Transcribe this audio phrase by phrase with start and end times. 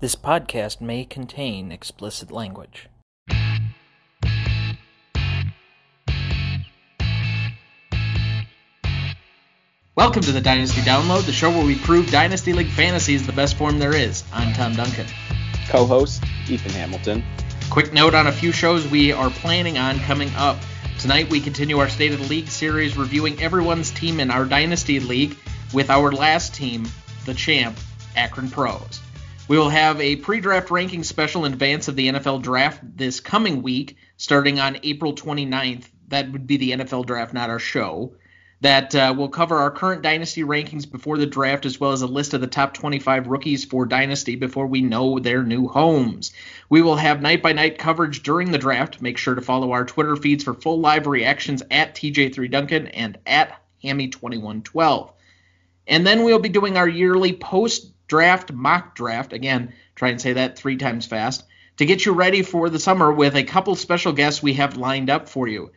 [0.00, 2.88] This podcast may contain explicit language.
[9.96, 13.32] Welcome to the Dynasty Download, the show where we prove Dynasty League Fantasy is the
[13.32, 14.22] best form there is.
[14.32, 15.06] I'm Tom Duncan.
[15.68, 17.24] Co host, Ethan Hamilton.
[17.68, 20.58] Quick note on a few shows we are planning on coming up.
[21.00, 25.00] Tonight we continue our State of the League series reviewing everyone's team in our Dynasty
[25.00, 25.36] League
[25.74, 26.86] with our last team,
[27.24, 27.76] the champ,
[28.14, 29.00] Akron Pros.
[29.48, 33.62] We will have a pre-draft ranking special in advance of the NFL draft this coming
[33.62, 35.86] week, starting on April 29th.
[36.08, 38.12] That would be the NFL draft, not our show.
[38.60, 42.06] That uh, will cover our current Dynasty rankings before the draft, as well as a
[42.06, 46.34] list of the top 25 rookies for Dynasty before we know their new homes.
[46.68, 49.00] We will have night by night coverage during the draft.
[49.00, 53.62] Make sure to follow our Twitter feeds for full live reactions at TJ3Duncan and at
[53.82, 55.12] Hammy2112.
[55.86, 59.32] And then we'll be doing our yearly post draft mock draft.
[59.32, 61.44] Again, try and say that three times fast
[61.78, 65.10] to get you ready for the summer with a couple special guests we have lined
[65.10, 65.70] up for you.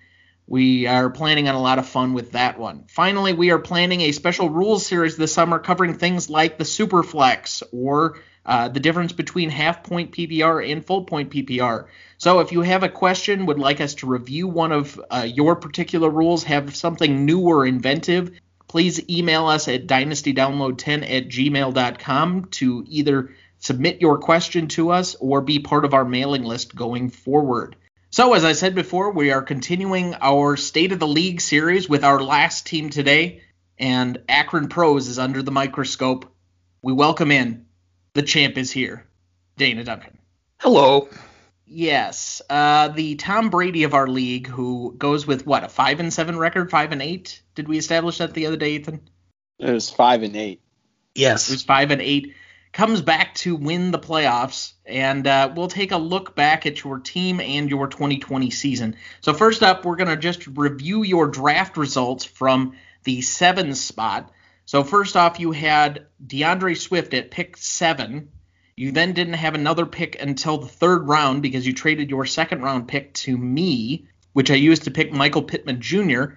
[0.47, 2.85] We are planning on a lot of fun with that one.
[2.89, 7.63] Finally, we are planning a special rules series this summer covering things like the Superflex
[7.71, 11.85] or uh, the difference between half point PPR and full point PPR.
[12.17, 15.55] So if you have a question, would like us to review one of uh, your
[15.55, 18.31] particular rules, have something new or inventive,
[18.71, 25.41] please email us at dynastydownload10 at gmail.com to either submit your question to us or
[25.41, 27.75] be part of our mailing list going forward.
[28.11, 32.05] So, as I said before, we are continuing our State of the League series with
[32.05, 33.41] our last team today,
[33.77, 36.33] and Akron Pros is under the microscope.
[36.81, 37.65] We welcome in
[38.13, 39.05] the champ is here,
[39.57, 40.17] Dana Duncan.
[40.61, 41.09] Hello.
[41.73, 46.11] Yes, uh, the Tom Brady of our league, who goes with what a five and
[46.11, 47.41] seven record, five and eight.
[47.55, 48.99] Did we establish that the other day, Ethan?
[49.57, 50.61] It was five and eight.
[51.15, 51.47] Yes.
[51.47, 52.35] It was five and eight.
[52.73, 56.99] Comes back to win the playoffs, and uh, we'll take a look back at your
[56.99, 58.97] team and your 2020 season.
[59.21, 62.73] So first up, we're gonna just review your draft results from
[63.05, 64.29] the seven spot.
[64.65, 68.29] So first off, you had DeAndre Swift at pick seven.
[68.75, 72.61] You then didn't have another pick until the third round because you traded your second
[72.61, 76.35] round pick to me, which I used to pick Michael Pittman Jr.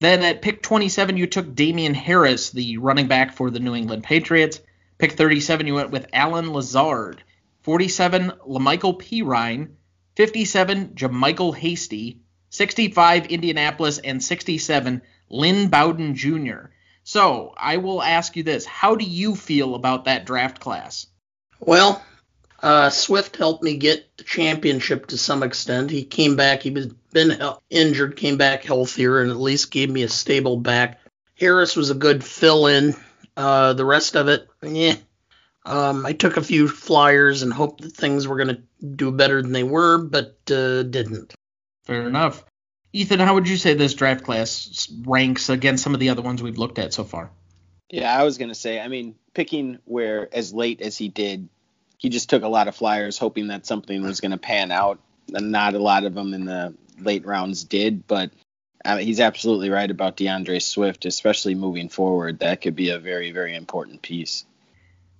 [0.00, 4.02] Then at pick 27, you took Damien Harris, the running back for the New England
[4.02, 4.60] Patriots.
[4.98, 7.22] Pick 37, you went with Allen Lazard.
[7.62, 9.76] 47, La'Mical Perine.
[10.16, 12.20] 57, JaMycal Hasty.
[12.50, 13.98] 65, Indianapolis.
[13.98, 16.70] And 67, Lynn Bowden Jr.
[17.04, 18.66] So I will ask you this.
[18.66, 21.06] How do you feel about that draft class?
[21.60, 22.02] Well,
[22.62, 25.90] uh, Swift helped me get the championship to some extent.
[25.90, 26.62] He came back.
[26.62, 30.58] He was been he- injured, came back healthier, and at least gave me a stable
[30.58, 31.00] back.
[31.38, 32.94] Harris was a good fill-in.
[33.36, 34.96] Uh, the rest of it, yeah.
[35.64, 39.42] Um, I took a few flyers and hoped that things were going to do better
[39.42, 41.34] than they were, but uh, didn't.
[41.84, 42.44] Fair enough.
[42.92, 46.42] Ethan, how would you say this draft class ranks against some of the other ones
[46.42, 47.30] we've looked at so far?
[47.90, 48.80] Yeah, I was gonna say.
[48.80, 51.48] I mean, picking where as late as he did,
[51.98, 54.98] he just took a lot of flyers, hoping that something was gonna pan out.
[55.34, 58.30] And not a lot of them in the late rounds did, but
[58.82, 62.38] uh, he's absolutely right about DeAndre Swift, especially moving forward.
[62.38, 64.46] That could be a very, very important piece.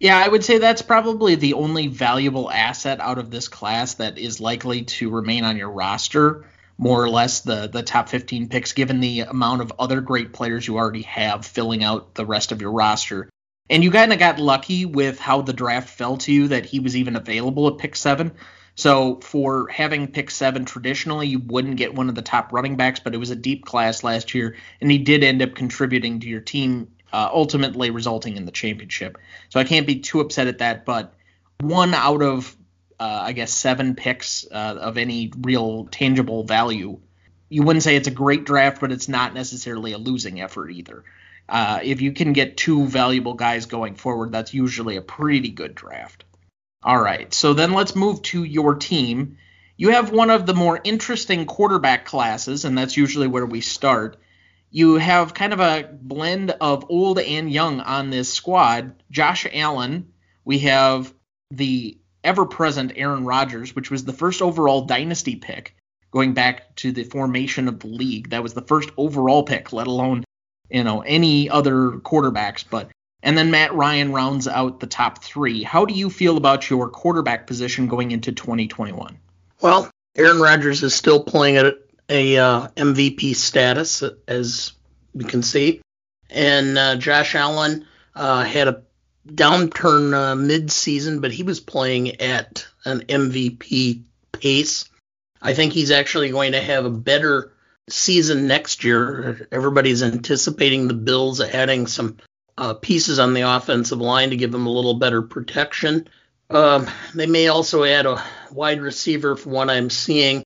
[0.00, 4.16] Yeah, I would say that's probably the only valuable asset out of this class that
[4.16, 6.46] is likely to remain on your roster,
[6.78, 10.66] more or less the the top 15 picks, given the amount of other great players
[10.66, 13.28] you already have filling out the rest of your roster.
[13.68, 16.80] And you kind of got lucky with how the draft fell to you that he
[16.80, 18.32] was even available at pick seven.
[18.76, 23.00] So for having pick seven, traditionally you wouldn't get one of the top running backs,
[23.00, 26.28] but it was a deep class last year, and he did end up contributing to
[26.28, 29.18] your team, uh, ultimately resulting in the championship.
[29.48, 30.84] So I can't be too upset at that.
[30.84, 31.14] But
[31.60, 32.54] one out of
[32.98, 36.98] uh, I guess seven picks uh, of any real tangible value,
[37.48, 41.04] you wouldn't say it's a great draft, but it's not necessarily a losing effort either.
[41.48, 45.74] Uh, if you can get two valuable guys going forward, that's usually a pretty good
[45.74, 46.24] draft.
[46.82, 49.38] All right, so then let's move to your team.
[49.76, 54.18] You have one of the more interesting quarterback classes, and that's usually where we start.
[54.70, 59.02] You have kind of a blend of old and young on this squad.
[59.10, 60.12] Josh Allen,
[60.44, 61.12] we have
[61.50, 65.76] the ever present Aaron Rodgers, which was the first overall dynasty pick
[66.10, 68.30] going back to the formation of the league.
[68.30, 70.24] That was the first overall pick, let alone
[70.70, 72.90] you know any other quarterbacks, but
[73.22, 75.62] and then Matt Ryan rounds out the top three.
[75.62, 79.18] How do you feel about your quarterback position going into 2021?
[79.60, 81.74] Well, Aaron Rodgers is still playing at
[82.08, 84.72] a uh, MVP status, as
[85.14, 85.80] we can see,
[86.30, 88.82] and uh, Josh Allen uh, had a
[89.26, 94.02] downturn uh, mid-season, but he was playing at an MVP
[94.32, 94.88] pace.
[95.42, 97.52] I think he's actually going to have a better
[97.88, 99.46] season next year.
[99.52, 102.16] Everybody's anticipating the Bills adding some
[102.58, 106.08] uh, pieces on the offensive line to give them a little better protection.
[106.48, 108.22] Um, they may also add a
[108.52, 110.44] wide receiver from what I'm seeing,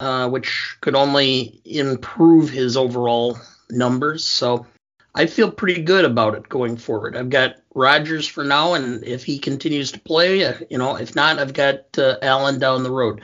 [0.00, 3.38] uh, which could only improve his overall
[3.70, 4.24] numbers.
[4.24, 4.66] So
[5.14, 7.16] I feel pretty good about it going forward.
[7.16, 11.14] I've got Rodgers for now, and if he continues to play, uh, you know, if
[11.14, 13.20] not, I've got uh, Allen down the road.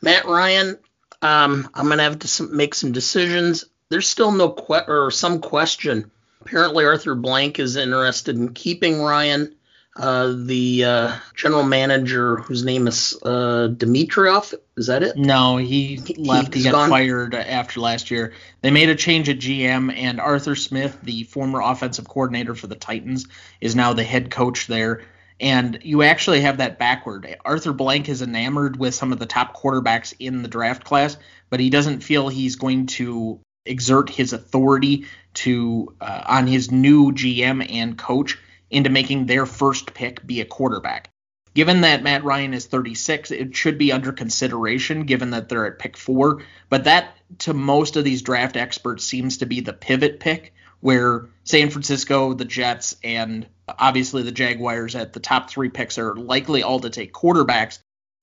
[0.00, 0.78] Matt Ryan,
[1.24, 3.64] um, I'm gonna have to make some decisions.
[3.88, 6.10] There's still no que- or some question.
[6.42, 9.54] Apparently, Arthur Blank is interested in keeping Ryan.
[9.96, 15.16] Uh, the uh, general manager, whose name is uh, Dimitroff, is that it?
[15.16, 16.52] No, he, he left.
[16.52, 16.90] He got gone?
[16.90, 18.34] fired after last year.
[18.60, 22.74] They made a change at GM, and Arthur Smith, the former offensive coordinator for the
[22.74, 23.28] Titans,
[23.60, 25.02] is now the head coach there.
[25.40, 27.36] And you actually have that backward.
[27.44, 31.16] Arthur Blank is enamored with some of the top quarterbacks in the draft class,
[31.50, 37.12] but he doesn't feel he's going to exert his authority to uh, on his new
[37.12, 38.38] GM and coach
[38.70, 41.10] into making their first pick be a quarterback.
[41.54, 45.78] Given that Matt Ryan is 36, it should be under consideration given that they're at
[45.78, 46.42] pick four.
[46.68, 50.52] But that, to most of these draft experts, seems to be the pivot pick
[50.84, 56.14] where San Francisco, the Jets, and obviously the Jaguars at the top three picks are
[56.14, 57.78] likely all to take quarterbacks.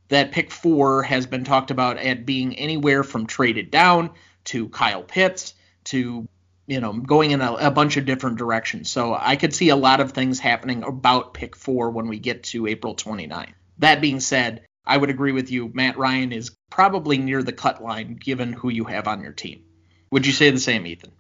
[0.10, 4.12] That pick four has been talked about at being anywhere from traded down
[4.44, 5.56] to Kyle Pitts
[5.86, 6.28] to
[6.68, 8.92] you know, going in a, a, bunch of different directions.
[8.92, 12.44] So I could see a lot of things happening about pick four when we get
[12.44, 13.56] to April 29th.
[13.80, 15.72] That being said, I would agree with you.
[15.74, 19.64] Matt Ryan is probably near the cut line given who you have on your team.
[20.12, 21.12] Would you say the same, Ethan?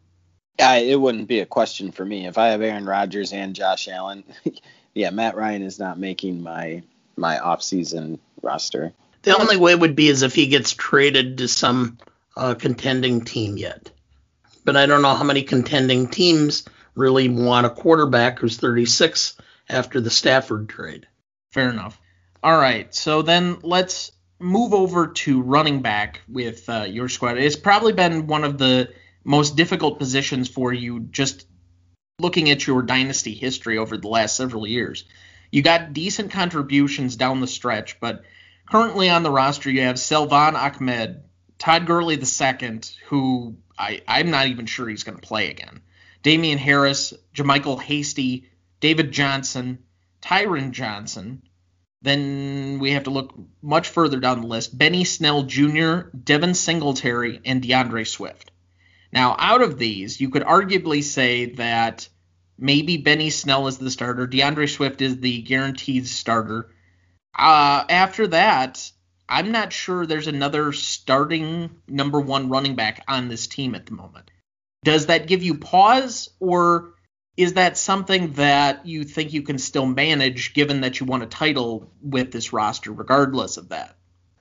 [0.61, 3.87] Yeah, it wouldn't be a question for me if I have Aaron Rodgers and Josh
[3.87, 4.23] Allen.
[4.93, 6.83] yeah, Matt Ryan is not making my
[7.17, 8.93] my offseason roster.
[9.23, 11.97] The only way would be is if he gets traded to some
[12.35, 13.91] uh, contending team yet
[14.63, 16.65] but I don't know how many contending teams
[16.95, 19.35] really want a quarterback who's 36
[19.69, 21.07] after the Stafford trade.
[21.51, 21.99] Fair enough.
[22.43, 27.37] All right, so then let's move over to running back with uh, your squad.
[27.37, 28.91] It's probably been one of the
[29.23, 31.45] most difficult positions for you just
[32.19, 35.06] looking at your dynasty history over the last several years.
[35.51, 38.23] You got decent contributions down the stretch, but
[38.69, 41.23] currently on the roster you have Salvon Ahmed,
[41.57, 45.81] Todd Gurley II, who I, I'm not even sure he's going to play again.
[46.23, 49.79] Damien Harris, JaMycal Hasty, David Johnson,
[50.21, 51.41] Tyron Johnson.
[52.03, 54.75] Then we have to look much further down the list.
[54.75, 58.50] Benny Snell Jr., Devin Singletary, and DeAndre Swift.
[59.13, 62.07] Now, out of these, you could arguably say that
[62.57, 64.27] maybe Benny Snell is the starter.
[64.27, 66.69] DeAndre Swift is the guaranteed starter.
[67.37, 68.91] Uh, after that,
[69.27, 73.93] I'm not sure there's another starting number one running back on this team at the
[73.93, 74.29] moment.
[74.83, 76.93] Does that give you pause, or
[77.37, 81.27] is that something that you think you can still manage given that you want a
[81.27, 83.95] title with this roster, regardless of that?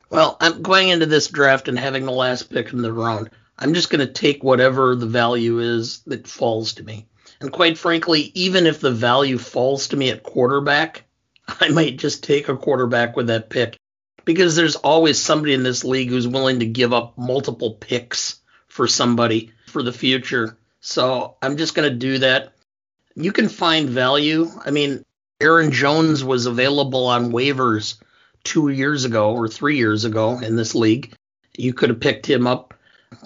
[0.09, 3.31] Well, I'm going into this draft and having the last pick in the round.
[3.61, 7.07] I'm just going to take whatever the value is that falls to me.
[7.41, 11.05] And quite frankly, even if the value falls to me at quarterback,
[11.61, 13.77] I might just take a quarterback with that pick
[14.25, 18.87] because there's always somebody in this league who's willing to give up multiple picks for
[18.87, 20.59] somebody for the future.
[20.81, 22.55] So I'm just going to do that.
[23.15, 24.49] You can find value.
[24.65, 25.05] I mean,
[25.41, 28.01] Aaron Jones was available on waivers
[28.45, 31.15] two years ago or three years ago in this league.
[31.57, 32.75] You could have picked him up.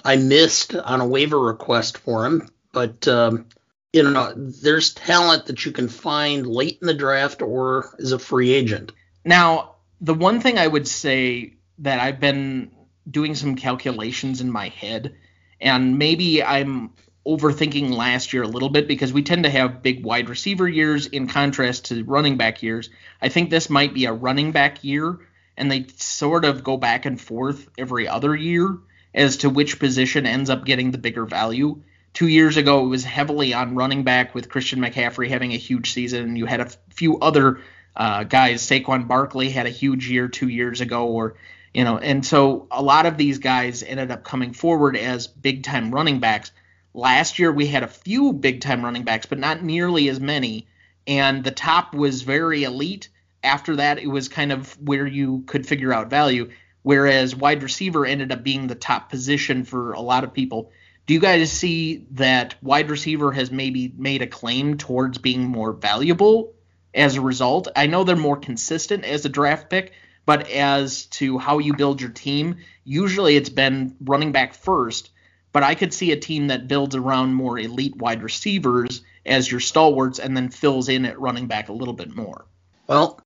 [0.02, 3.46] I missed on a waiver request for him, but um,
[3.92, 8.18] you know, there's talent that you can find late in the draft or as a
[8.18, 8.92] free agent.
[9.24, 12.72] Now, the one thing I would say that I've been
[13.08, 15.14] doing some calculations in my head,
[15.60, 16.90] and maybe I'm
[17.26, 21.06] overthinking last year a little bit because we tend to have big wide receiver years
[21.06, 22.90] in contrast to running back years.
[23.22, 25.18] I think this might be a running back year,
[25.56, 28.78] and they sort of go back and forth every other year
[29.14, 31.80] as to which position ends up getting the bigger value.
[32.12, 35.92] Two years ago, it was heavily on running back with Christian McCaffrey having a huge
[35.92, 37.60] season, you had a few other
[37.96, 38.62] uh, guys.
[38.62, 41.34] Saquon Barkley had a huge year two years ago, or
[41.72, 45.64] you know, and so a lot of these guys ended up coming forward as big
[45.64, 46.52] time running backs.
[46.92, 50.68] Last year we had a few big time running backs, but not nearly as many,
[51.06, 53.08] and the top was very elite.
[53.42, 56.50] After that, it was kind of where you could figure out value.
[56.84, 60.70] Whereas wide receiver ended up being the top position for a lot of people.
[61.06, 65.72] Do you guys see that wide receiver has maybe made a claim towards being more
[65.72, 66.54] valuable
[66.94, 67.68] as a result.
[67.74, 69.92] I know they're more consistent as a draft pick,
[70.24, 75.10] but as to how you build your team, usually it's been running back first.
[75.52, 79.60] But I could see a team that builds around more elite wide receivers as your
[79.60, 82.46] stalwarts and then fills in at running back a little bit more.
[82.86, 83.20] Well,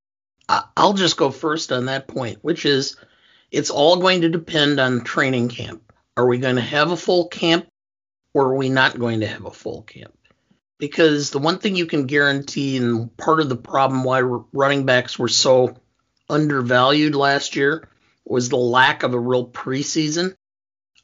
[0.77, 2.97] I'll just go first on that point, which is
[3.51, 5.93] it's all going to depend on training camp.
[6.17, 7.67] Are we going to have a full camp
[8.35, 10.15] or are we not going to have a full camp?
[10.79, 15.19] Because the one thing you can guarantee, and part of the problem why running backs
[15.19, 15.77] were so
[16.29, 17.89] undervalued last year,
[18.25, 20.37] was the lack of a real preseason.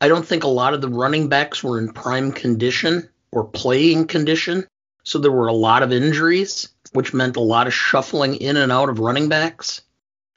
[0.01, 4.07] I don't think a lot of the running backs were in prime condition or playing
[4.07, 4.67] condition.
[5.03, 8.71] So there were a lot of injuries, which meant a lot of shuffling in and
[8.71, 9.83] out of running backs.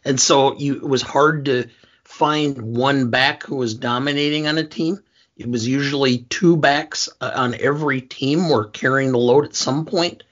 [0.03, 1.67] And so you, it was hard to
[2.17, 4.99] find one back who was dominating on a team.
[5.37, 9.85] It was usually two backs uh, on every team were carrying the load at some
[9.85, 10.23] point.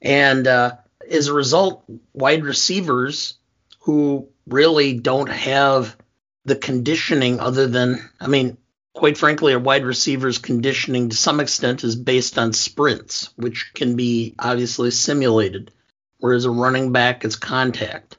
[0.00, 0.76] And uh,
[1.10, 3.34] as a result, wide receivers
[3.80, 5.96] who really don't have
[6.44, 8.56] the conditioning other than, I mean,
[8.92, 13.96] quite frankly, a wide receiver's conditioning to some extent is based on sprints, which can
[13.96, 15.72] be obviously simulated,
[16.18, 18.18] whereas a running back is contact.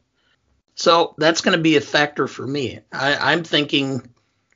[0.76, 2.80] So that's going to be a factor for me.
[2.92, 4.08] I, am thinking,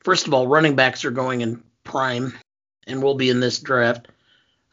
[0.03, 2.37] first of all, running backs are going in prime
[2.85, 4.09] and will be in this draft.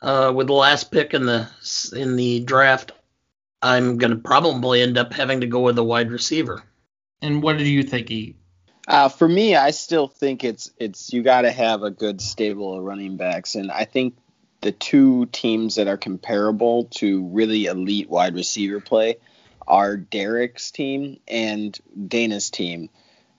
[0.03, 1.49] Uh, with the last pick in the
[1.95, 2.93] in the draft,
[3.63, 6.63] I'm going to probably end up having to go with a wide receiver.
[7.23, 8.37] And what did you think, E?
[8.87, 12.77] Uh, for me, I still think it's it's you got to have a good stable
[12.77, 14.17] of running backs, and I think
[14.61, 19.17] the two teams that are comparable to really elite wide receiver play
[19.67, 22.91] are Derek's team and Dana's team.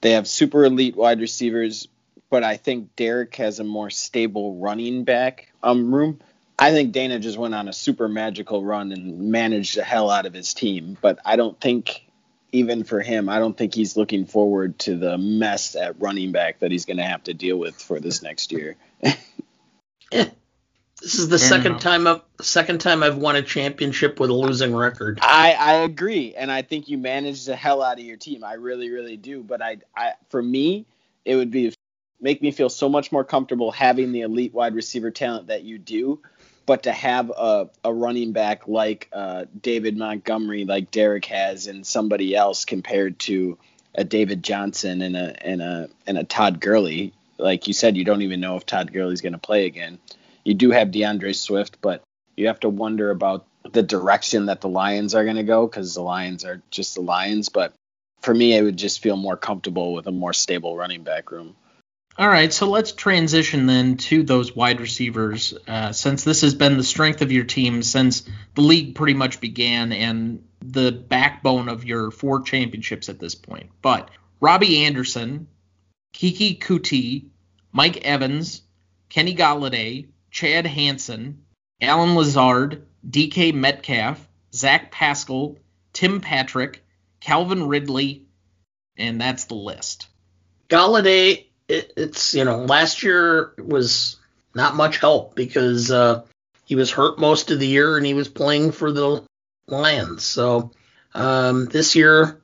[0.01, 1.87] They have super elite wide receivers,
[2.29, 6.19] but I think Derek has a more stable running back um, room.
[6.59, 10.25] I think Dana just went on a super magical run and managed the hell out
[10.25, 12.07] of his team, but I don't think
[12.51, 16.59] even for him, I don't think he's looking forward to the mess at running back
[16.59, 18.75] that he's going to have to deal with for this next year.
[21.01, 24.75] This is the second time I've second time I've won a championship with a losing
[24.75, 25.19] record.
[25.21, 28.43] I, I agree, and I think you manage the hell out of your team.
[28.43, 29.43] I really, really do.
[29.43, 30.85] But I, I for me,
[31.23, 31.73] it would be
[32.19, 35.77] make me feel so much more comfortable having the elite wide receiver talent that you
[35.77, 36.19] do
[36.67, 41.87] but to have a, a running back like uh, David Montgomery, like Derek has, and
[41.87, 43.57] somebody else compared to
[43.95, 48.03] a David Johnson and a and a and a Todd Gurley, like you said, you
[48.03, 49.97] don't even know if Todd Gurley's going to play again.
[50.47, 52.03] You do have DeAndre Swift, but
[52.37, 55.93] you have to wonder about the direction that the Lions are going to go because
[55.93, 57.49] the Lions are just the Lions.
[57.49, 57.73] But
[58.21, 61.57] for me, I would just feel more comfortable with a more stable running back room.
[62.17, 66.77] All right, so let's transition then to those wide receivers, uh, since this has been
[66.77, 68.23] the strength of your team since
[68.55, 73.69] the league pretty much began and the backbone of your four championships at this point.
[73.81, 75.47] But Robbie Anderson,
[76.13, 77.25] Keke Coutee,
[77.73, 78.61] Mike Evans,
[79.09, 81.43] Kenny Golladay, Chad Hansen,
[81.81, 85.57] Allen Lazard, DK Metcalf, Zach Pascal,
[85.93, 86.83] Tim Patrick,
[87.19, 88.25] Calvin Ridley,
[88.97, 90.07] and that's the list.
[90.69, 94.17] Golladay it, it's you know last year was
[94.55, 96.23] not much help because uh,
[96.65, 99.23] he was hurt most of the year and he was playing for the
[99.67, 100.23] Lions.
[100.23, 100.71] So
[101.13, 102.41] um, this year,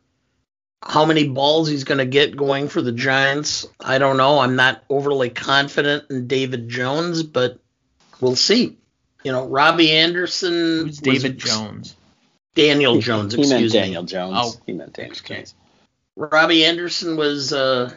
[0.81, 4.39] how many balls he's going to get going for the Giants, I don't know.
[4.39, 7.59] I'm not overly confident in David Jones, but
[8.23, 8.77] we'll see.
[9.23, 10.87] You know, Robbie Anderson.
[10.87, 11.95] Who's David Jones?
[12.55, 13.33] Daniel Jones.
[13.33, 14.35] Excuse he meant Daniel Jones.
[14.37, 15.35] Oh, he meant Daniel okay.
[15.35, 15.55] Jones.
[16.15, 17.91] Robbie Anderson was uh,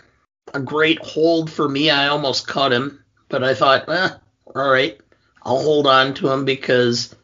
[0.52, 1.90] a great hold for me.
[1.90, 4.10] I almost cut him, but I thought, eh,
[4.54, 4.98] all right,
[5.42, 7.14] I'll hold on to him because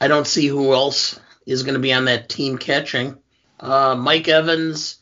[0.00, 3.16] I don't see who else is going to be on that team catching.
[3.60, 4.98] Uh, Mike Evans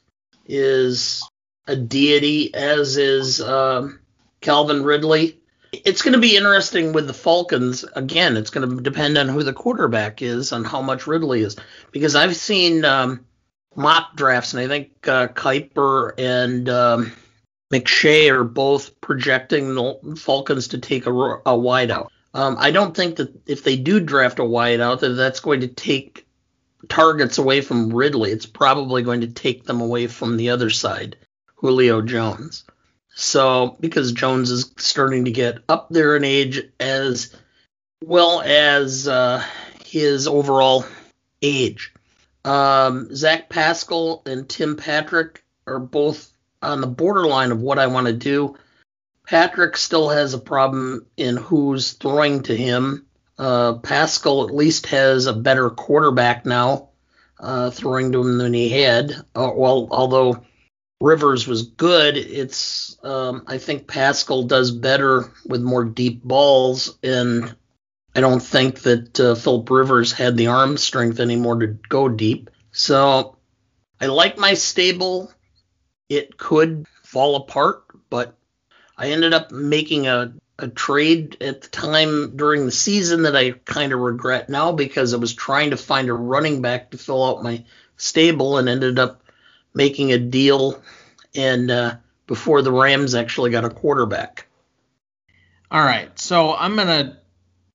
[0.46, 1.26] is
[1.66, 4.00] a deity, as is um,
[4.40, 5.40] Calvin Ridley.
[5.84, 7.84] It's going to be interesting with the Falcons.
[7.94, 11.56] Again, it's going to depend on who the quarterback is, and how much Ridley is,
[11.92, 13.24] because I've seen um,
[13.74, 17.12] mock drafts, and I think uh, Kiper and um,
[17.72, 22.08] McShay are both projecting the Falcons to take a, a wideout.
[22.34, 25.68] Um, I don't think that if they do draft a wideout, that that's going to
[25.68, 26.26] take
[26.88, 28.30] targets away from Ridley.
[28.30, 31.16] It's probably going to take them away from the other side,
[31.56, 32.64] Julio Jones.
[33.20, 37.34] So because Jones is starting to get up there in age as
[38.04, 39.44] well as uh,
[39.84, 40.84] his overall
[41.42, 41.92] age.
[42.44, 46.30] Um, Zach Pascal and Tim Patrick are both
[46.62, 48.56] on the borderline of what I want to do.
[49.26, 53.04] Patrick still has a problem in who's throwing to him.
[53.36, 56.88] Uh, Pascal at least has a better quarterback now.
[57.40, 59.12] uh, throwing to him than he had.
[59.34, 60.42] Uh, well, although
[61.00, 67.54] Rivers was good, it's um, I think Pascal does better with more deep balls, and
[68.16, 72.50] I don't think that uh, Philip Rivers had the arm strength anymore to go deep.
[72.72, 73.36] So
[74.00, 75.32] I like my stable.
[76.08, 78.36] It could fall apart, but
[78.96, 83.52] I ended up making a, a trade at the time during the season that I
[83.52, 87.24] kind of regret now because I was trying to find a running back to fill
[87.24, 87.64] out my
[87.96, 89.22] stable and ended up
[89.74, 90.82] making a deal
[91.34, 91.96] and uh,
[92.26, 94.46] before the Rams actually got a quarterback.
[95.70, 97.18] All right, so I'm gonna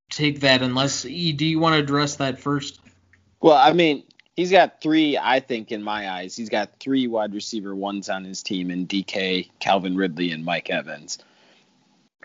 [0.09, 2.79] take that unless E, do you want to address that first?
[3.39, 4.03] Well, I mean,
[4.35, 5.17] he's got three.
[5.17, 8.87] I think in my eyes, he's got three wide receiver ones on his team in
[8.87, 11.19] DK, Calvin Ridley, and Mike Evans.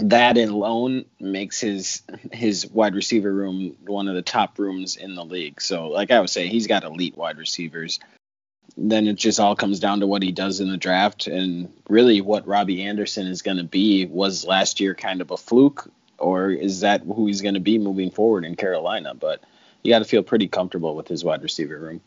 [0.00, 5.24] That alone makes his his wide receiver room one of the top rooms in the
[5.24, 5.60] league.
[5.60, 7.98] So, like I was saying, he's got elite wide receivers
[8.80, 11.26] then it just all comes down to what he does in the draft.
[11.26, 15.36] And really what Robbie Anderson is going to be was last year kind of a
[15.36, 19.14] fluke or is that who he's going to be moving forward in Carolina?
[19.14, 19.42] But
[19.82, 22.00] you got to feel pretty comfortable with his wide receiver room.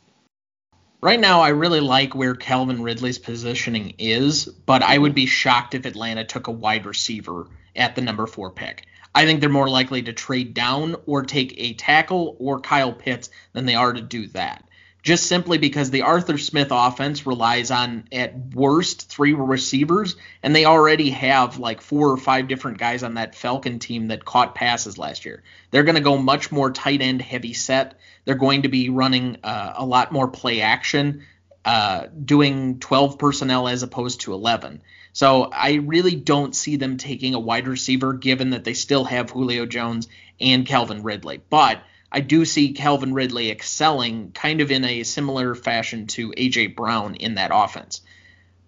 [1.02, 5.74] Right now, I really like where Calvin Ridley's positioning is, but I would be shocked
[5.74, 8.86] if Atlanta took a wide receiver at the number four pick.
[9.16, 13.30] I think they're more likely to trade down or take a tackle or Kyle Pitts
[13.54, 14.64] than they are to do that
[15.04, 20.66] just simply because the Arthur Smith offense relies on at worst three receivers, and they
[20.66, 24.98] already have like four or five different guys on that Falcon team that caught passes
[24.98, 25.44] last year.
[25.72, 28.00] They're going to go much more tight end heavy set.
[28.26, 31.26] They're going to be running uh, a lot more play action,
[31.66, 34.84] uh, doing 12 personnel as opposed to 11.
[35.14, 39.32] So I really don't see them taking a wide receiver, given that they still have
[39.32, 40.08] Julio Jones
[40.40, 41.42] and Calvin Ridley.
[41.50, 41.82] But
[42.12, 47.16] I do see Calvin Ridley excelling kind of in a similar fashion to AJ Brown
[47.16, 48.02] in that offense.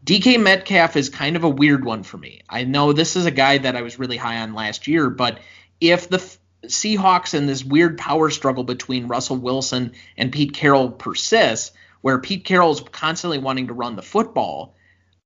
[0.06, 2.42] DK Metcalf is kind of a weird one for me.
[2.50, 5.40] I know this is a guy that I was really high on last year, but
[5.80, 6.18] if the
[6.66, 12.46] Seahawks and this weird power struggle between Russell Wilson and Pete Carroll persists, where Pete
[12.46, 14.76] Carroll's constantly wanting to run the football,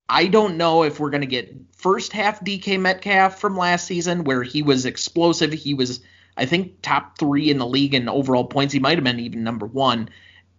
[0.09, 4.23] I don't know if we're going to get first half DK Metcalf from last season
[4.23, 6.01] where he was explosive, he was
[6.37, 8.73] I think top three in the league in overall points.
[8.73, 10.09] He might have been even number one.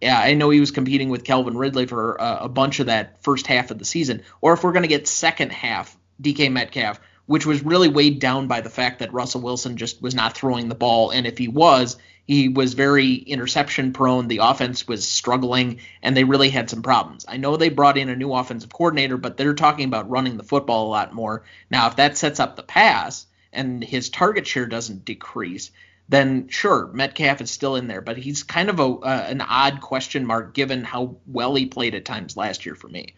[0.01, 3.21] Yeah, I know he was competing with Calvin Ridley for a, a bunch of that
[3.23, 4.23] first half of the season.
[4.41, 8.47] Or if we're going to get second half DK Metcalf, which was really weighed down
[8.47, 11.47] by the fact that Russell Wilson just was not throwing the ball, and if he
[11.47, 14.27] was, he was very interception prone.
[14.27, 17.25] The offense was struggling, and they really had some problems.
[17.27, 20.43] I know they brought in a new offensive coordinator, but they're talking about running the
[20.43, 21.43] football a lot more.
[21.69, 25.71] Now, if that sets up the pass, and his target share doesn't decrease,
[26.09, 29.79] then sure, Metcalf is still in there, but he's kind of a uh, an odd
[29.79, 33.13] question mark given how well he played at times last year for me.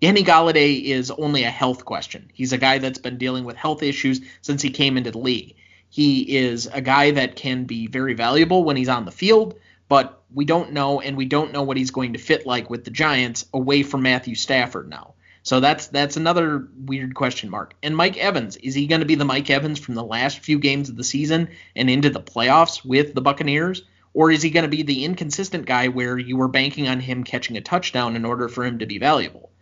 [0.00, 2.30] Kenny Golladay is only a health question.
[2.32, 5.56] He's a guy that's been dealing with health issues since he came into the league.
[5.88, 10.22] He is a guy that can be very valuable when he's on the field, but
[10.32, 12.90] we don't know, and we don't know what he's going to fit like with the
[12.90, 15.14] Giants away from Matthew Stafford now.
[15.46, 17.74] So that's that's another weird question mark.
[17.80, 20.58] And Mike Evans, is he going to be the Mike Evans from the last few
[20.58, 23.82] games of the season and into the playoffs with the Buccaneers?
[24.12, 27.22] Or is he going to be the inconsistent guy where you were banking on him
[27.22, 29.52] catching a touchdown in order for him to be valuable?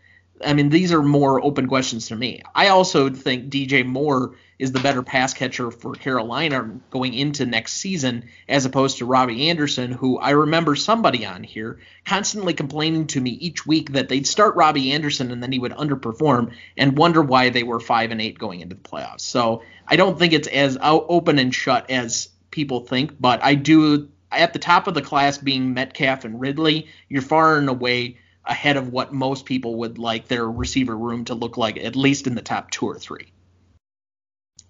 [0.44, 2.42] I mean, these are more open questions to me.
[2.54, 7.74] I also think DJ Moore is the better pass catcher for Carolina going into next
[7.74, 13.20] season as opposed to Robbie Anderson, who I remember somebody on here constantly complaining to
[13.20, 17.22] me each week that they'd start Robbie Anderson and then he would underperform and wonder
[17.22, 19.20] why they were 5 and 8 going into the playoffs.
[19.20, 24.08] So, I don't think it's as open and shut as people think, but I do
[24.32, 28.76] at the top of the class being Metcalf and Ridley, you're far and away ahead
[28.76, 32.34] of what most people would like their receiver room to look like, at least in
[32.34, 33.28] the top two or three.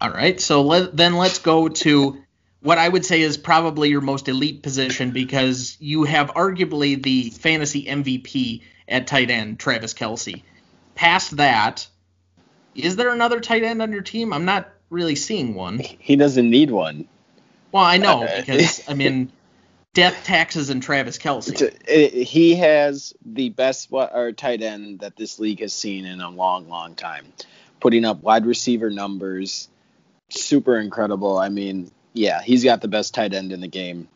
[0.01, 2.19] All right, so let, then let's go to
[2.61, 7.31] what I would say is probably your most elite position because you have arguably the
[7.31, 10.43] fantasy MVP at tight end, Travis Kelce.
[10.95, 11.87] Past that,
[12.75, 14.33] is there another tight end on your team?
[14.33, 15.79] I'm not really seeing one.
[15.79, 17.07] He doesn't need one.
[17.71, 19.31] Well, I know uh, because I mean
[19.95, 22.27] death, taxes, and Travis Kelce.
[22.27, 26.69] He has the best or tight end that this league has seen in a long,
[26.69, 27.33] long time.
[27.81, 29.69] Putting up wide receiver numbers,
[30.31, 31.39] super incredible.
[31.39, 34.09] I mean, yeah, he's got the best tight end in the game.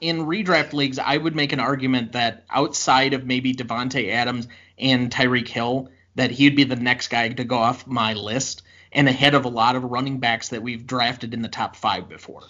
[0.00, 5.10] In redraft leagues, I would make an argument that outside of maybe Davante Adams and
[5.10, 9.34] Tyreek Hill, that he'd be the next guy to go off my list and ahead
[9.34, 12.42] of a lot of running backs that we've drafted in the top five before.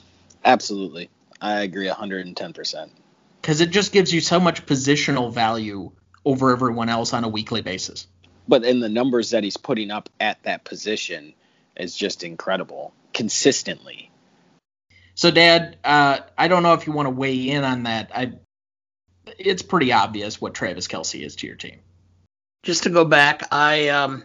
[0.45, 1.11] Absolutely.
[1.43, 2.91] I agree 110%.
[3.41, 5.91] because it just gives you so much positional value
[6.25, 8.07] over everyone else on a weekly basis.
[8.47, 11.35] But in the numbers that he's putting up at that position
[11.77, 14.11] is just incredible consistently.
[15.15, 18.13] So, Dad, uh, I don't know if you want to weigh in on that.
[18.15, 18.35] I,
[19.39, 21.81] it's pretty obvious what Travis Kelce is to your team.
[22.63, 24.23] Just to go back, I um,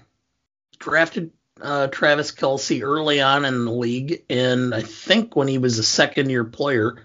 [0.78, 5.80] drafted uh, Travis Kelce early on in the league, and I think when he was
[5.80, 7.04] a second year player,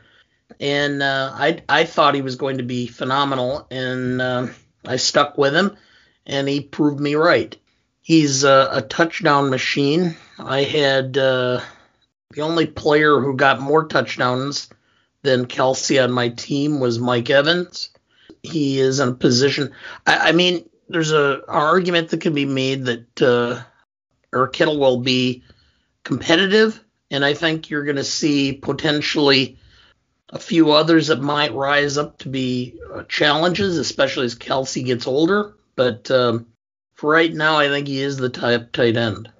[0.60, 4.46] and uh, I I thought he was going to be phenomenal, and uh,
[4.86, 5.76] I stuck with him,
[6.26, 7.56] and he proved me right.
[8.00, 10.16] He's a, a touchdown machine.
[10.38, 11.60] I had uh,
[12.30, 14.68] the only player who got more touchdowns
[15.22, 17.90] than Kelce on my team was Mike Evans.
[18.42, 19.72] He is in a position.
[20.06, 23.62] I, I mean, there's a an argument that can be made that uh,
[24.32, 25.44] or Kittle will be
[26.04, 29.58] competitive, and I think you're going to see potentially
[30.32, 35.06] a few others that might rise up to be uh, challenges, especially as Kelce gets
[35.06, 35.54] older.
[35.76, 36.46] But um,
[36.94, 39.30] for right now, I think he is the top tight end.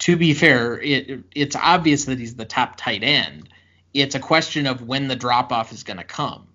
[0.00, 3.48] To be fair, it, it's obvious that he's the top tight end.
[3.92, 6.46] It's a question of when the drop off is going to come.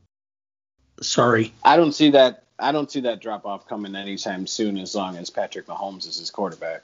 [1.02, 2.44] Sorry, I don't see that.
[2.60, 6.20] I don't see that drop off coming anytime soon, as long as Patrick Mahomes is
[6.20, 6.84] his quarterback.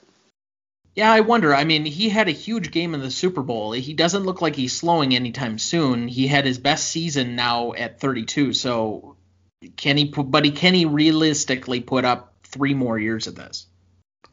[0.97, 1.53] Yeah, I wonder.
[1.53, 3.71] I mean, he had a huge game in the Super Bowl.
[3.71, 6.07] He doesn't look like he's slowing anytime soon.
[6.07, 8.53] He had his best season now at 32.
[8.53, 9.15] So
[9.75, 10.05] can he?
[10.05, 13.67] But can he realistically put up three more years of this?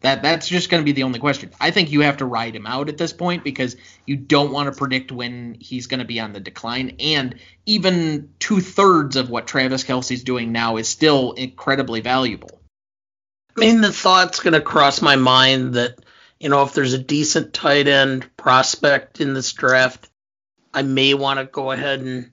[0.00, 1.50] That that's just going to be the only question.
[1.60, 4.72] I think you have to ride him out at this point because you don't want
[4.72, 6.96] to predict when he's going to be on the decline.
[6.98, 12.62] And even two thirds of what Travis Kelce's doing now is still incredibly valuable.
[13.54, 16.03] I mean, the thought's going to cross my mind that
[16.40, 20.08] you know, if there's a decent tight end prospect in this draft,
[20.72, 22.30] I may want to go ahead and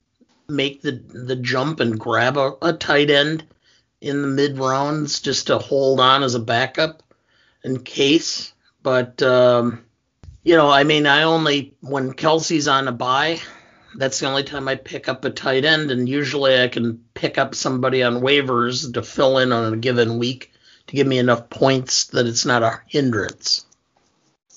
[0.47, 3.45] make the the jump and grab a, a tight end
[4.01, 7.03] in the mid rounds just to hold on as a backup
[7.63, 8.53] in case.
[8.83, 9.85] But um,
[10.43, 13.39] you know, I mean, I only when Kelce's on a buy,
[13.95, 17.37] that's the only time I pick up a tight end, and usually I can pick
[17.37, 20.51] up somebody on waivers to fill in on a given week
[20.87, 23.65] to give me enough points that it's not a hindrance.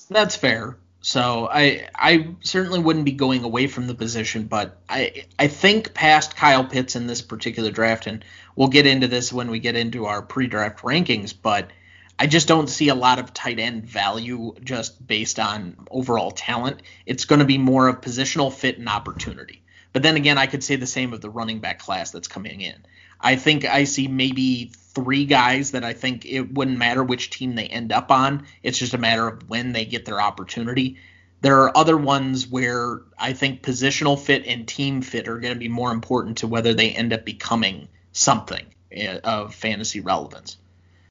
[0.09, 0.77] That's fair.
[1.01, 5.93] So I I certainly wouldn't be going away from the position, but I I think
[5.93, 9.75] past Kyle Pitts in this particular draft, and we'll get into this when we get
[9.75, 11.69] into our pre-draft rankings, but
[12.17, 16.81] I just don't see a lot of tight end value just based on overall talent.
[17.05, 19.63] It's going to be more of positional fit and opportunity.
[19.91, 22.61] But then again, I could say the same of the running back class that's coming
[22.61, 22.85] in.
[23.19, 27.55] I think I see maybe three guys that I think it wouldn't matter which team
[27.55, 28.45] they end up on.
[28.63, 30.97] It's just a matter of when they get their opportunity.
[31.41, 35.59] There are other ones where I think positional fit and team fit are going to
[35.59, 40.57] be more important to whether they end up becoming something eh, of fantasy relevance.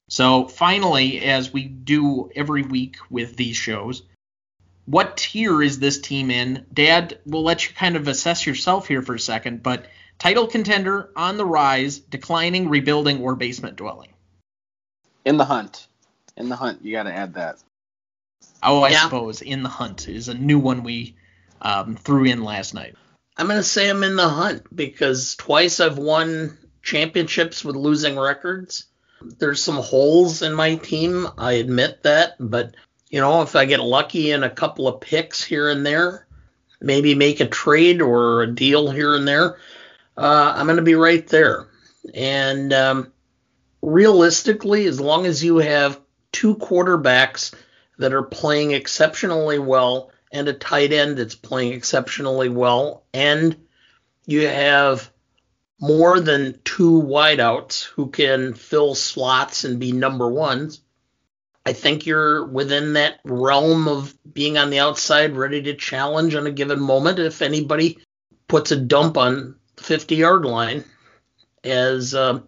[0.08, 4.02] So, finally, as we do every week with these shows,
[4.86, 6.66] what tier is this team in?
[6.72, 9.86] Dad, we'll let you kind of assess yourself here for a second, but
[10.18, 14.10] Title contender, on the rise, declining, rebuilding, or basement dwelling.
[15.24, 15.86] In the hunt.
[16.36, 16.84] In the hunt.
[16.84, 17.62] You got to add that.
[18.62, 19.02] Oh, I yeah.
[19.02, 19.42] suppose.
[19.42, 21.16] In the hunt is a new one we
[21.60, 22.94] um, threw in last night.
[23.36, 28.18] I'm going to say I'm in the hunt because twice I've won championships with losing
[28.18, 28.84] records.
[29.38, 31.26] There's some holes in my team.
[31.36, 32.36] I admit that.
[32.38, 32.74] But,
[33.08, 36.26] you know, if I get lucky in a couple of picks here and there,
[36.80, 39.58] maybe make a trade or a deal here and there,
[40.16, 41.68] uh, I'm going to be right there.
[42.12, 43.12] And um,
[43.82, 46.00] realistically, as long as you have
[46.32, 47.54] two quarterbacks
[47.98, 53.56] that are playing exceptionally well and a tight end that's playing exceptionally well, and
[54.26, 55.10] you have
[55.80, 60.80] more than two wideouts who can fill slots and be number ones,
[61.66, 66.46] I think you're within that realm of being on the outside, ready to challenge on
[66.46, 67.98] a given moment if anybody
[68.48, 70.84] puts a dump on 50 yard line,
[71.62, 72.40] as uh,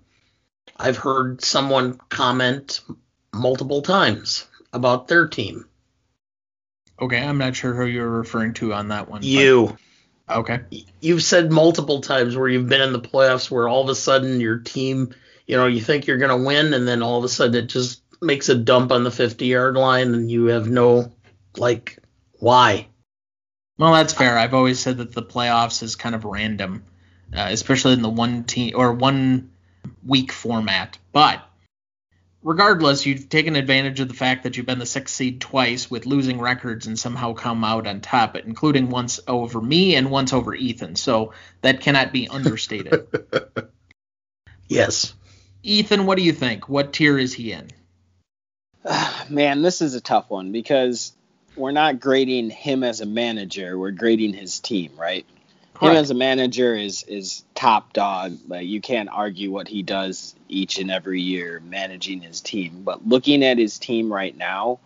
[0.77, 2.81] I've heard someone comment
[3.33, 5.67] multiple times about their team.
[7.01, 9.23] Okay, I'm not sure who you're referring to on that one.
[9.23, 9.77] You.
[10.27, 10.61] But, okay.
[11.01, 14.41] You've said multiple times where you've been in the playoffs where all of a sudden
[14.41, 15.15] your team,
[15.47, 17.69] you know, you think you're going to win and then all of a sudden it
[17.69, 21.13] just makes a dump on the 50 yard line and you have no,
[21.57, 21.99] like,
[22.39, 22.89] why?
[23.79, 24.39] Well, that's fair.
[24.39, 26.83] I've always said that the playoffs is kind of random
[27.35, 29.51] uh, especially in the one team or one
[30.05, 30.99] week format.
[31.13, 31.43] But
[32.43, 36.07] regardless, you've taken advantage of the fact that you've been the sixth seed twice with
[36.07, 40.55] losing records and somehow come out on top, including once over me and once over
[40.55, 40.97] Ethan.
[40.97, 43.09] So that cannot be understated.
[44.69, 45.15] yes.
[45.63, 46.69] Ethan, what do you think?
[46.69, 47.71] What tier is he in?
[49.29, 51.13] Man, this is a tough one because
[51.57, 55.27] we're not grading him as a manager, we're grading his team, right?
[55.77, 55.95] Correct.
[55.95, 58.39] Him as a manager is is top dog.
[58.49, 62.83] Like you can't argue what he does each and every year managing his team.
[62.83, 64.79] But looking at his team right now,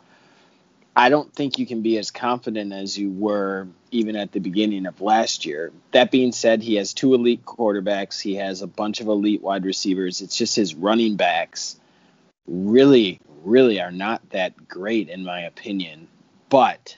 [0.97, 4.87] I don't think you can be as confident as you were even at the beginning
[4.87, 5.71] of last year.
[5.93, 8.21] That being said, he has two elite quarterbacks.
[8.21, 10.21] He has a bunch of elite wide receivers.
[10.21, 11.79] It's just his running backs
[12.49, 16.09] really, really are not that great in my opinion.
[16.49, 16.97] But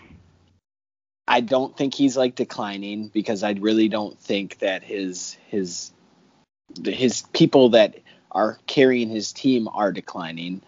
[1.32, 5.90] I don't think he's like declining because I really don't think that his his
[6.84, 7.96] his people that
[8.30, 10.60] are carrying his team are declining.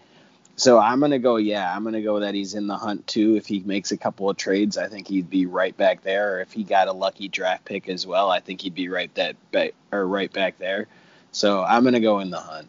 [0.56, 3.36] So I'm gonna go, yeah, I'm gonna go that he's in the hunt too.
[3.36, 6.36] If he makes a couple of trades, I think he'd be right back there.
[6.36, 9.14] Or if he got a lucky draft pick as well, I think he'd be right
[9.16, 10.86] that back or right back there.
[11.30, 12.68] So I'm gonna go in the hunt.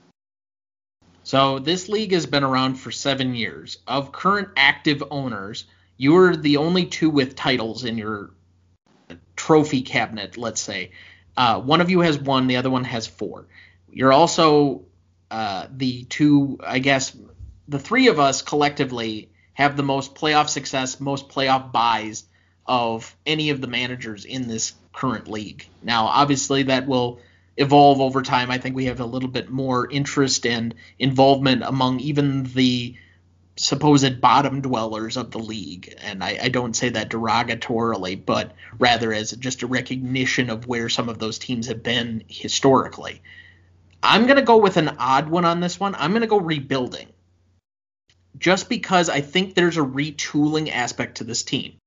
[1.23, 3.77] So this league has been around for seven years.
[3.87, 5.63] Of current active owners,
[5.97, 8.31] you're the only two with titles in your
[9.35, 10.91] trophy cabinet, let's say.
[11.37, 13.47] Uh, one of you has one, the other one has four.
[13.89, 14.85] You're also
[15.31, 17.15] uh, the two, I guess,
[17.67, 22.25] the three of us collectively have the most playoff success, most playoff buys
[22.65, 25.67] of any of the managers in this current league.
[25.81, 27.19] Now, obviously, that will
[27.57, 28.51] evolve over time.
[28.51, 32.95] I think we have a little bit more interest and involvement among even the
[33.57, 35.93] supposed bottom dwellers of the league.
[36.01, 40.89] And I, I, don't say that derogatorily, but rather as just a recognition of where
[40.89, 43.21] some of those teams have been historically.
[44.03, 45.95] I'm going to go with an odd one on this one.
[45.95, 47.07] I'm going to go rebuilding.
[48.37, 51.77] Just because I think there's a retooling aspect to this team.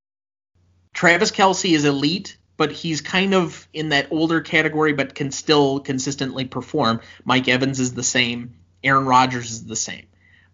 [0.94, 5.80] Travis Kelce is elite, but he's kind of in that older category, but can still
[5.80, 7.02] consistently perform.
[7.24, 8.54] Mike Evans is the same.
[8.82, 10.06] Aaron Rodgers is the same.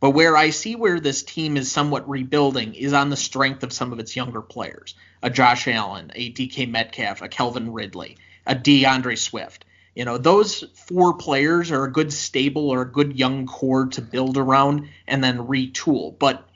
[0.05, 3.73] But where I see where this team is somewhat rebuilding is on the strength of
[3.73, 4.95] some of its younger players.
[5.23, 9.65] A Josh Allen, a DK Metcalf, a Calvin Ridley, a DeAndre Swift.
[9.95, 14.03] You know, those four players are a good stable or a good young core to
[14.03, 16.19] build around and then retool.
[16.19, 16.47] But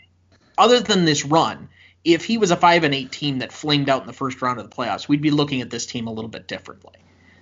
[0.58, 1.70] other than this run,
[2.04, 4.60] if he was a five and eight team that flamed out in the first round
[4.60, 6.96] of the playoffs, we'd be looking at this team a little bit differently.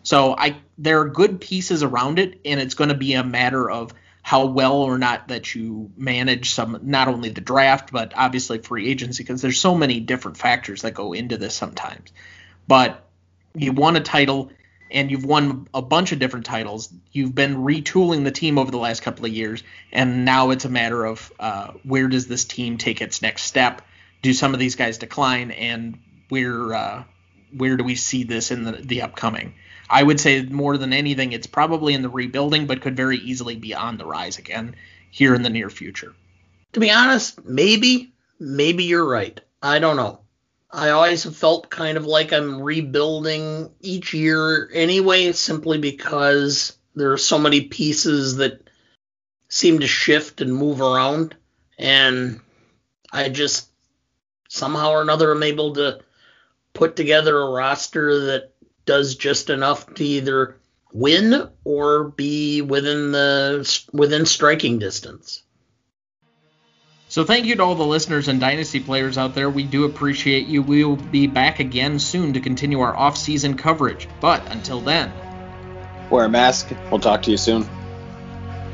[0.05, 3.69] So I there are good pieces around it, and it's going to be a matter
[3.69, 3.93] of
[4.27, 8.89] how well or not that you manage some not only the draft but obviously free
[8.91, 12.13] agency because there's so many different factors that go into this sometimes.
[12.67, 13.07] But
[13.55, 14.51] you won a title
[14.91, 16.93] and you've won a bunch of different titles.
[17.13, 19.63] You've been retooling the team over the last couple of years,
[19.93, 23.83] and now it's a matter of uh, where does this team take its next step?
[24.23, 27.05] Do some of these guys decline, and where uh,
[27.57, 29.55] where do we see this in the, the upcoming?
[29.89, 33.57] I would say more than anything, it's probably in the rebuilding, but could very easily
[33.57, 34.75] be on the rise again
[35.11, 36.15] here in the near future.
[36.73, 39.41] To be honest, maybe, maybe you're right.
[39.63, 40.21] I don't know.
[40.71, 47.13] I always have felt kind of like I'm rebuilding each year anyway, simply because there
[47.13, 48.69] are so many pieces that
[49.49, 51.37] seem to shift and move around.
[51.79, 52.41] And
[53.13, 53.71] I just
[54.49, 56.01] somehow or another am able to
[56.73, 58.53] put together a roster that
[58.87, 60.57] does just enough to either
[60.93, 65.43] win or be within the within striking distance.
[67.09, 69.49] So thank you to all the listeners and dynasty players out there.
[69.49, 70.63] We do appreciate you.
[70.63, 74.09] We will be back again soon to continue our off-season coverage.
[74.21, 75.13] But until then,
[76.11, 76.71] wear a mask.
[76.91, 77.67] We'll talk to you soon.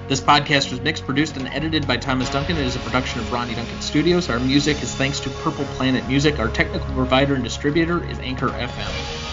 [0.08, 2.56] This podcast was mixed, produced, and edited by Thomas Duncan.
[2.56, 4.28] It is a production of Ronnie Duncan Studios.
[4.30, 6.38] Our music is thanks to Purple Planet Music.
[6.38, 9.31] Our technical provider and distributor is Anchor FM.